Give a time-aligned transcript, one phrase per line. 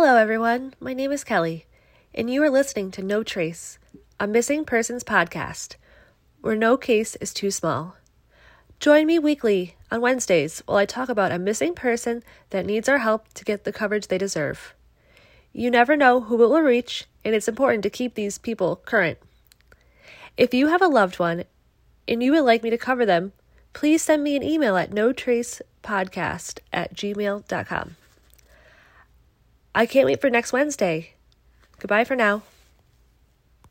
[0.00, 0.74] Hello, everyone.
[0.78, 1.66] My name is Kelly,
[2.14, 3.80] and you are listening to No Trace,
[4.20, 5.74] a missing persons podcast
[6.40, 7.96] where no case is too small.
[8.78, 12.98] Join me weekly on Wednesdays while I talk about a missing person that needs our
[12.98, 14.72] help to get the coverage they deserve.
[15.52, 19.18] You never know who it will reach, and it's important to keep these people current.
[20.36, 21.42] If you have a loved one
[22.06, 23.32] and you would like me to cover them,
[23.72, 27.96] please send me an email at notracepodcast at gmail.com.
[29.78, 31.12] I can't wait for next Wednesday.
[31.78, 32.42] Goodbye for now.